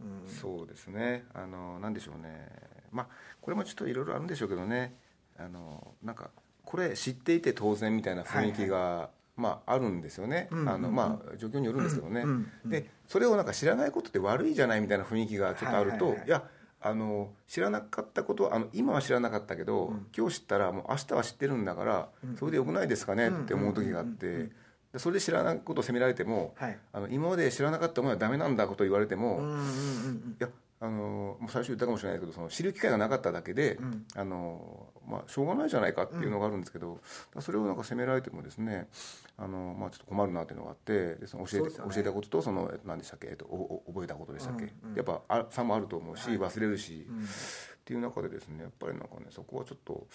[0.00, 1.24] うん、そうですね。
[1.34, 2.48] あのなんでしょうね。
[2.90, 3.06] まあ
[3.40, 4.96] これもちょっといろいろあるんでしょうけどね。
[5.38, 6.30] あのなんか
[6.68, 10.68] これ知っていて当然みたいな雰囲気が、まああるんですよね、うんうんうん。
[10.68, 16.28] あのまあ状況によるんですけどね、うんうんでそれをなんか知らないことって悪いじゃないみたいな雰囲気がちょっとあると、はいいはいはい。
[16.28, 16.42] や
[16.82, 20.06] あの知らなかったことはあの今は知らなかったけど、うん。
[20.14, 22.36] 今日知ったらもう明日は知ってるんだから、うん。
[22.36, 23.30] それでよくないですかね？
[23.30, 24.50] って思う時があって、
[24.96, 26.78] それで知らないことを責められても、はい。
[26.92, 30.48] あの今まで知らなかったものはダメなんだことを言われても、うんうんうんいや
[30.80, 34.04] あのもう最初言ったかもしれないけどその知る機会がなかっただけで、うん。
[34.14, 37.00] あのまあ、しょうがないじゃないかっていうのがあるんですけど、
[37.40, 38.88] それをなんか責められてもですね
[39.36, 41.84] あの、まあ、ちょっと困るなっていうのがあってでその教えてね。
[41.94, 44.96] 教えたこととそのえっと何でしたっけ、えっと、おお覚えたことでしたっけ、うんうん。
[44.96, 46.38] やっぱあ差もあると思うし、はい。
[46.38, 47.24] 忘れるし、うん。
[47.24, 47.26] っ
[47.84, 50.06] ていう中でですねやっぱりなんかねそこはちょっと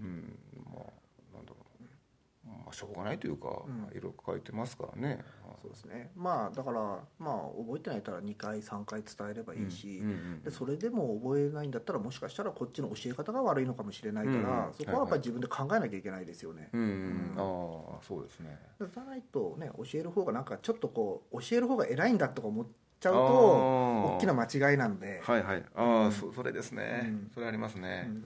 [0.00, 0.38] うん
[0.72, 1.05] まあ
[2.64, 3.96] まあ、しょうがないというか、うん。
[3.96, 5.24] いろいろ書いてますからね。
[5.62, 6.10] そうですね。
[6.14, 6.80] まあだから
[7.18, 14.74] まあ覚えてないから2回3回伝えればいいし、うんうんうんでそれでも覚えないんだったらもしかしたらこっちの教え方が悪いのかもしれないから、うんうん。
[14.74, 17.92] そこはやっぱり自分で考えなきゃいけないですよね、うんうんうん。
[17.92, 18.58] ああそうですね。
[18.78, 22.66] じゃないとね教える方がなんかちょっとこう教える方が偉いんだとか思っ
[23.00, 25.64] ちゃうと大きな間違いなんで、はいはい。
[25.74, 26.12] ああ、うん。
[26.12, 27.30] そそれですね、うん。
[27.34, 28.24] それありますね、うん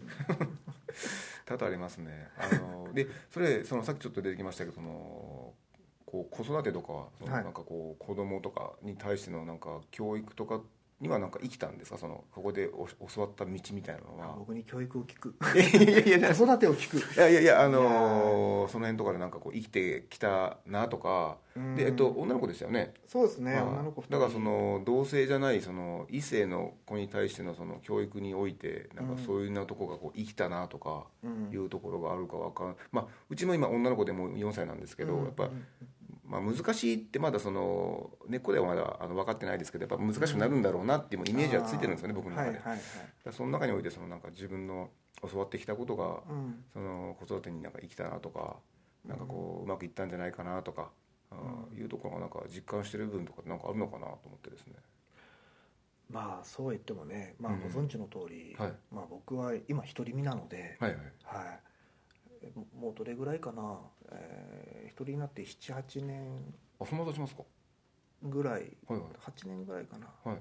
[1.47, 2.29] 多々ありますね。
[2.39, 5.55] あのでそれそのさっきちょっと出てきましたけどその
[6.07, 7.45] こう子育てとかそのはい。
[7.45, 10.61] なんかこう子供とかに対してのなんか教育とか
[11.01, 11.99] にはなんか生きたんですか？
[11.99, 14.35] そのここでお教わった道みたいなのは。
[14.39, 15.35] 僕に教育を聞く。
[15.57, 17.15] いやいやいや子育てを聞く。
[17.15, 21.39] いやいやいやあのーその辺とかでなんかこう生きてきたなとか。
[21.57, 21.75] うん。
[21.75, 22.95] でえっと女の子でしたよね？
[23.07, 23.63] そうですねはい。
[23.65, 24.11] 女の子2人。
[24.13, 31.51] だからその同性じゃないその異性の子に対してのその教育においてなんかそういうなとこがこう生きたなとかうん。
[31.53, 35.25] いうところがあるかわかんまあうちも今女の子でも4歳なんですけど、うん。
[35.25, 35.51] やっぱ、
[36.31, 42.81] まあ、難しいってまだその根っこではまだあの分かってないですけどやっぱ難しくなるんだろうなっていうイメージはついてるんですよね僕の中で、はいはいはい。
[43.33, 44.91] その中においてそのなんか自分の
[45.29, 46.65] 教わってきたことがうん。
[46.73, 48.57] その子育てになんか生きたなとか
[49.05, 50.91] なんかこううまくいったんじゃないかなとか、
[51.31, 51.35] あ
[51.77, 54.75] いうところがなんか実感してる部分とかなんかあるのかなと思ってですね。
[56.11, 58.73] まあそう言ってもね、まあ、うんご存知の通り、はい。
[58.93, 61.01] まあ、僕は今独り身なので、はいはい。
[61.25, 61.45] はい。
[61.45, 61.70] え
[62.55, 63.79] ももうどれぐらいかな、
[64.13, 66.55] えー、一人になって78年。
[66.81, 67.43] あそんな経ちますか？
[68.23, 68.77] ぐらい。
[68.87, 69.01] はいはい。
[69.21, 70.09] 8年ぐらいかな。
[70.25, 70.39] はい。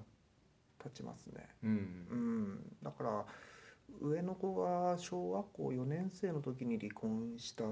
[0.81, 1.47] 経ちますね。
[1.63, 2.77] うんうん。
[2.81, 3.25] だから
[4.01, 7.69] 上の子が小学校4年生の時に離婚したは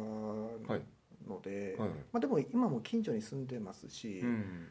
[0.77, 0.81] い。
[1.27, 4.67] ので、はいまあ、でも今も近所に住んでますし、うん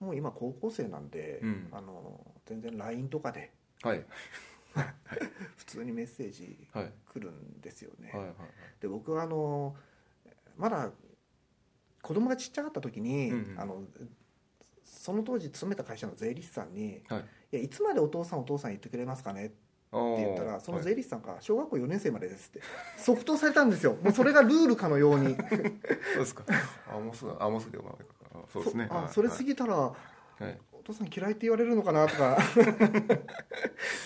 [0.00, 1.68] もう今高校生なんで、うん。
[1.72, 4.04] あの全然 LINE とかではい
[5.56, 6.92] 普通にメッセージはい。
[7.06, 8.34] 来るんですよね、はいはい
[8.80, 9.74] で僕はあの
[10.56, 10.90] まだ
[12.02, 13.60] 子供がちっちゃかった時に、うんうん。
[13.60, 13.82] あの
[14.84, 19.54] その当時勤めた会社の税理士さんにはい「いやいつまでお父さんお父さん言ってくれますかね?」って
[19.90, 22.60] 言ったらそのはい税理士さんが「小学校4年生までです」って。
[22.98, 23.96] 即答されたんですよ。
[24.02, 25.34] もうそれがルールかのように。
[25.36, 25.46] そう
[26.18, 26.44] ですか。
[26.90, 28.86] あもうすぐあもうすぐあそうですね。
[28.88, 29.12] そあはい。
[29.12, 29.94] それ過ぎたら、は
[30.40, 30.58] い。
[30.72, 32.06] お父さん嫌いって言われるのかな？
[32.06, 32.38] とか。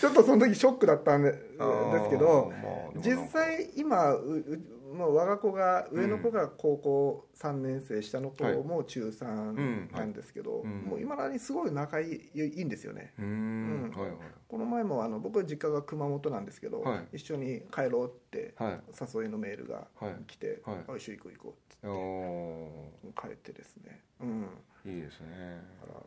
[0.01, 4.59] ちょっとその時ショックだったんでですけどまあ実際今うう
[4.93, 10.71] もう我が子が上の子が高校3年生、下の子も中3なんですけど、うん。
[10.71, 13.15] はいうんもう今だにすごい仲いいいいんですよね。
[13.19, 13.91] うーんうん。
[13.91, 14.19] はいはい。
[14.49, 17.17] この前もあの僕は実家が熊本なんですけど、はい。
[17.17, 18.81] 一緒に帰ろうってはい。
[19.17, 19.89] 誘いのメールが
[20.27, 20.77] 来て「はい。
[20.77, 24.03] はいあ一緒に行こう行こう」っつってお帰ってですね。
[24.21, 24.47] うん。
[24.85, 25.63] ーいいですね。
[25.81, 26.01] だから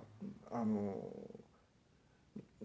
[0.52, 0.96] あの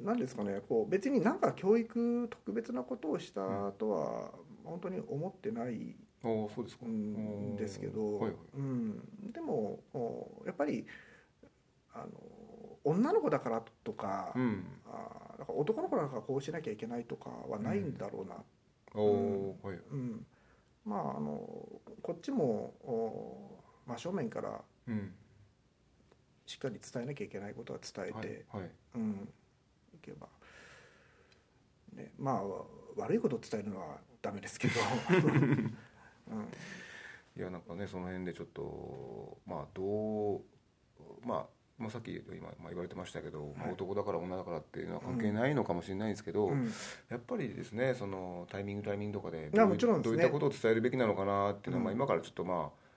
[0.03, 4.31] 何ですかねこう別になんか教育特別なことをしたとは
[4.64, 6.85] 本当に思ってないおーそうですか。
[6.87, 8.35] んですけど、はいはい。
[8.57, 10.87] うん、でもおやっぱり
[11.94, 12.09] あの
[12.85, 14.64] 女の子だからとか,、うん。
[14.87, 18.37] あだから男の子だからこうしなきゃいけないとかはないんだろうな、
[18.94, 19.79] おおーはい。
[19.92, 20.27] うん。
[20.85, 21.38] まああの
[22.03, 25.14] こっちもお真正面からうん
[26.50, 28.70] しっかり伝えなきゃいけないことは伝えて、はいはい。
[28.96, 29.28] うん、
[29.94, 30.26] いけば、
[31.94, 32.42] ね、まあ
[33.00, 34.74] 悪いことを伝えるのはダメですけど、
[35.14, 36.48] うん、
[37.36, 40.40] いやなんかねその辺でちょっとまあどう
[41.24, 41.46] まあ
[41.78, 46.70] まあ、さっき今、まあ、言われてましたけど、まあ、男だから女だからっていうのは関係ないのかもしれないんですけど、うん。
[47.08, 51.84] やっぱりですねそのタイミングタイミングとかでどういったことを伝えるべきなのかなっていうのは、うん。
[51.84, 52.89] まあ、今からちょっとまあ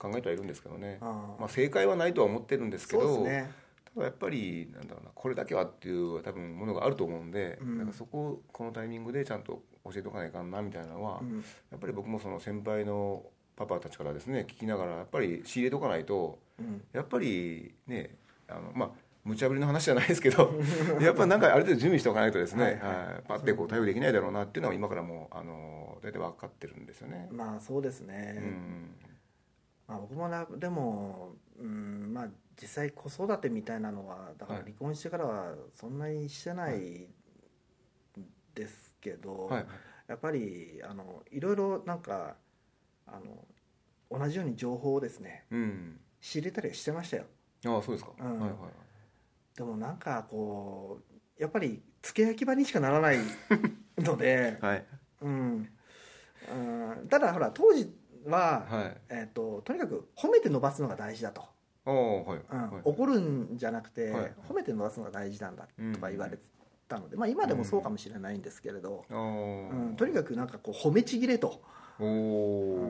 [0.00, 3.50] 考えてはいるんですけどね、まあ、正解はないとは思ってるんですけどね。
[3.94, 7.78] ただやっぱりなんだろうなこれだけはっていう多分ものがあると思うんで、うん。
[7.78, 11.44] だからそこをこのタイミングでちゃんと教えておかないかんなみたいなのは、うん。
[11.70, 13.22] やっぱり僕もその先輩の
[13.56, 16.82] パパたちからですね聞きながらやっぱり仕入れとかないとうん。
[16.92, 18.16] やっぱりね
[18.48, 18.90] あのまあ
[19.22, 20.50] 無茶ぶりの話じゃないですけど
[20.98, 22.76] やっぱなんかある程度準備しておかないとですね、ははい。
[22.76, 22.80] い
[23.12, 23.22] はい。
[23.28, 27.28] パッてこう対応できないだろうなっていうのは今からもうあの大体分かってるんですよね。
[27.32, 28.94] まあそうですうね、ん
[29.90, 32.28] まあ、僕もなでも、うんまあ、
[32.60, 34.64] 実際子育てみたいなのはだからはい。
[34.66, 37.08] 離婚してからはそんなにしてない
[38.54, 39.66] ですけど、はい
[40.06, 42.34] やっぱりあのいろいろなんか
[43.06, 43.46] あの
[44.10, 46.00] 同じように情報をですねうん。
[46.20, 47.26] 仕入れたりはしてましたよ。
[47.66, 48.40] ああそうですか、うん。
[48.40, 48.58] はいはい。
[49.56, 50.98] でもなんかこ
[51.38, 53.18] うやっぱり付け焼き場にしかならない
[53.98, 54.86] ので、 はい。
[55.20, 55.68] うん。
[56.50, 57.94] うん、ただほら当時
[58.26, 58.96] は、はい。
[59.10, 61.42] えっととにかく褒めて伸ばすのが大事だと、
[61.84, 62.70] はい、うん。
[62.70, 62.82] はい。
[62.84, 64.32] 怒るんじゃなくて、はい。
[64.48, 66.38] 褒めて伸ばすのが大事なんだうんとか言われ
[66.88, 69.92] たので、まあ、今でもそうかもしれないんですけれど、あうん。
[69.94, 71.62] あとにかくなんかこう褒めちぎれと、
[71.98, 72.88] お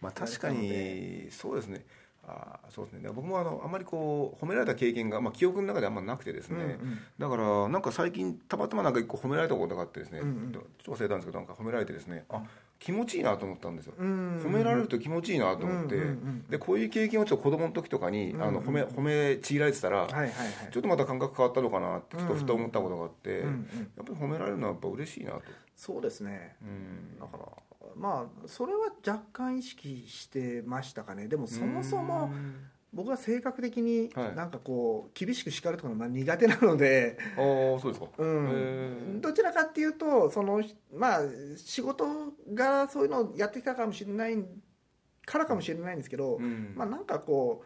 [0.00, 1.84] まあ確かにそうですね。
[2.26, 3.10] あーそうですね。
[3.10, 6.98] 僕もあのあんまりこう褒められた経験が、まあ、記憶の中であんまなくてですね、うんうん。
[7.18, 10.52] だからなんか最近たまたまなんか一個褒められたことがあってですね、うんうん。
[10.52, 12.24] ちょっと忘れたんですけどなんか褒められてですね。
[12.30, 12.42] あ
[12.84, 14.42] 気持ちいいなと思ったんですよ、うん。
[14.44, 15.96] 褒められると気持ちいいなと思って、
[16.50, 25.40] でこういう経験をちょっと子供の時とかに、あの褒め褒めちぎられてたら、ちょっとまた感覚変わったのかなってちょっとふと思ったことがあって、やっぱり褒められるのはやっぱ嬉しいなと、
[25.74, 26.56] そうですね。
[26.60, 27.18] うん。
[27.18, 27.44] だから
[27.96, 31.26] まあそれは若干意識してましたかね。
[31.26, 32.54] でもそもそもうん
[32.94, 34.36] 僕は性格的にはい。
[34.36, 39.20] なんかこう厳しく叱るとかがまあ苦手なので、ああそうですか、うへん、ー。
[39.20, 40.62] どちらかっていうとその
[40.94, 41.20] まあ
[41.56, 42.06] 仕事
[42.54, 44.38] がそういうのをやってきたかもしれない
[45.26, 46.72] からかもしれないんですけど、うん。
[46.76, 47.64] まあなんかこ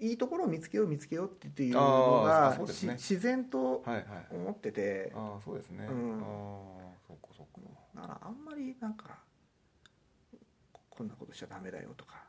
[0.00, 2.96] ういいところを見つけよう見つけようっていうのがそうですね。
[2.96, 4.04] し自然とはいはい。
[4.30, 5.12] 思ってて。
[5.14, 6.20] ああそうですね、うん。
[6.20, 7.60] ああそっかそっか。
[7.94, 9.18] だからあんまりなんか
[11.00, 12.26] ここんなことしちゃダメだよとか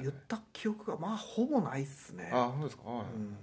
[0.00, 2.30] 言った記憶がまあほぼないっすね。
[2.32, 3.36] ああ本当ですか、はいうん。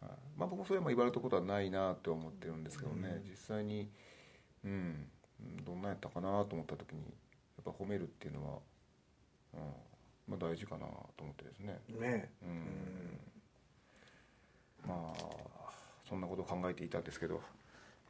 [0.00, 0.10] はい。
[0.36, 3.28] まあ、僕もそれはまあ言われたことはないなと思ってるんですけどね、うん。
[3.28, 3.90] 実際に
[4.64, 5.10] うん
[5.64, 7.08] どんなやったかなと思った時にや
[7.62, 8.58] っぱ褒めるっていうのは、
[9.54, 9.60] うん
[10.28, 11.80] まあ、大事かなと思ってですね。
[11.88, 12.30] ね。
[12.44, 13.20] うん、うん。
[14.86, 15.72] まあ
[16.08, 17.42] そんなことを考えていたんですけど、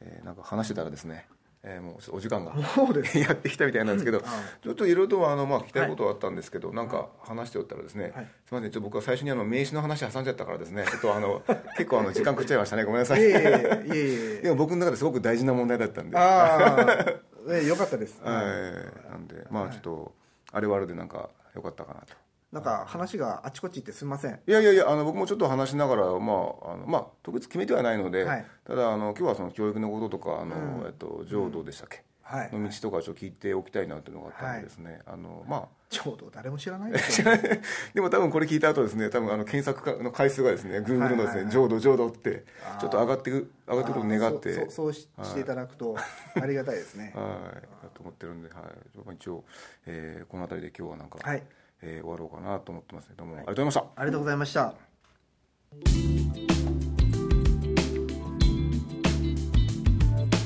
[0.01, 1.27] えーなんか話してたらですね、
[1.61, 2.53] えーもうお時間が
[3.19, 4.23] やってきたみたいなんですけど、うん
[4.61, 8.25] ちょっといろいろとあの、まあ、聞きたいことはあったんですけど、なんか話しておったらですね、はい。
[8.45, 11.41] すみませんちょっと僕は最初にあの名刺の話挟んじゃったからですねちょっとあの
[11.77, 12.83] 結構あの時間食っちゃいましたね。
[12.85, 13.21] ごめんなさい。
[13.21, 16.17] いえいえいえいえいえ でも僕の中ですごく大事な問題だったんで。
[16.17, 16.79] あ
[17.47, 18.21] あ、ね、よかったです。
[18.23, 19.11] はい。
[19.11, 20.13] なんでまあちょっと
[20.51, 22.13] あれはあれでなんか良かったかなと
[22.51, 24.39] なんか話があちこち行ってすみません。
[24.47, 28.45] いやいやいやあの僕もちょっと話しながら、まああのまあ、特別決めてはないので、はい。
[28.65, 30.85] ただあの今日はその教育のこととかあの、うん。
[30.87, 32.49] えっと、浄土でしたっけ、はい。
[32.51, 35.67] の道とかちょっと聞いておきたいなっていうのがあったんでですね、あのまあ。
[35.89, 37.61] ちょうど誰も知らないですよ、ね。
[37.93, 41.51] でも多分これ聞いた後ですね多分あの検索かの回数がですね Google のですねはいはいはい。
[41.51, 42.45] 浄土浄土って
[42.79, 44.53] ちょっと上がってく上がってくることを願って。
[44.53, 45.95] そうそうししていただくと
[46.35, 47.11] ありがたいですね。
[47.17, 47.25] はい。
[47.83, 48.61] だと思ってるんで、は
[49.11, 49.43] い、一応、
[49.87, 51.43] えーこの辺りで今日はなんか、はい。
[51.81, 54.73] えー終わろうかなと思ってますねどうもありがとうございました、ありがとうございました。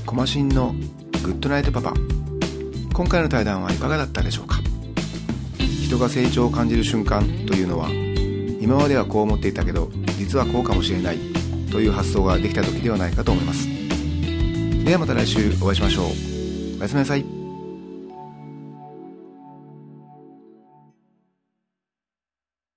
[0.06, 0.76] コマシンの
[1.24, 1.94] グッドナイトパパ。
[2.94, 4.60] 今回の対談はいかがだったでしょうか？
[5.58, 7.90] 人が成長を感じる瞬間というのは
[8.62, 11.18] 今まではこう思っていたけど実はこうかもしれない。
[11.72, 13.68] という発想ができた時ではないかと思います。
[14.86, 16.06] ではまた来週お会いしましょう。
[16.78, 17.43] おやすみなさい